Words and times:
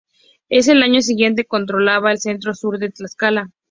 En 0.49 0.67
el 0.75 0.81
año 0.81 0.99
siguiente, 1.01 1.45
controlaba 1.45 2.11
el 2.11 2.17
centro 2.17 2.55
sur 2.55 2.79
de 2.79 2.89
Tlaxcala. 2.89 3.51